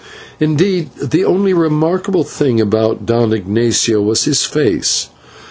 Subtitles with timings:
[0.39, 5.09] Indeed, the only really remarkable thing about Don Ignatio was his face.